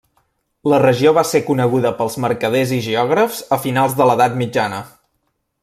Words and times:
La 0.71 0.77
regió 0.83 1.11
va 1.17 1.23
ser 1.31 1.41
coneguda 1.49 1.91
pels 1.99 2.17
mercaders 2.25 2.73
i 2.79 2.81
geògrafs 2.87 3.45
a 3.59 3.61
finals 3.67 3.97
de 4.01 4.09
l'edat 4.11 4.41
mitjana. 4.43 4.81